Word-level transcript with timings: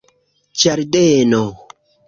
ĝardeno 0.61 1.45